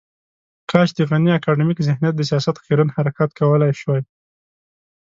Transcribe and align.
کاش 0.71 0.89
د 0.95 0.99
غني 1.09 1.31
اکاډمیک 1.35 1.79
ذهنیت 1.87 2.13
د 2.17 2.21
سياست 2.29 2.55
خیرن 2.65 2.89
حرکات 2.95 3.29
کولای 3.39 3.71
شوای. 3.81 4.01